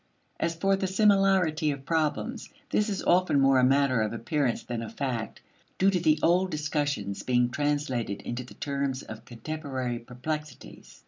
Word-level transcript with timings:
As 0.39 0.55
for 0.55 0.75
the 0.75 0.87
similarity 0.87 1.69
of 1.69 1.85
problems, 1.85 2.49
this 2.71 2.89
is 2.89 3.03
often 3.03 3.39
more 3.39 3.59
a 3.59 3.63
matter 3.63 4.01
of 4.01 4.13
appearance 4.13 4.63
than 4.63 4.81
of 4.81 4.95
fact, 4.95 5.43
due 5.77 5.91
to 5.91 6.19
old 6.21 6.49
discussions 6.49 7.21
being 7.21 7.51
translated 7.51 8.23
into 8.23 8.43
the 8.43 8.55
terms 8.55 9.03
of 9.03 9.25
contemporary 9.25 9.99
perplexities. 9.99 10.99